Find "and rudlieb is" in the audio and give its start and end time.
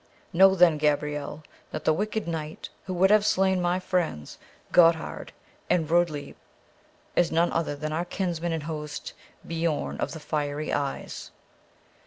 5.69-7.31